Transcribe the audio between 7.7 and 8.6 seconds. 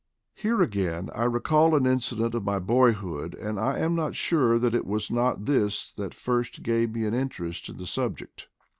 the subject.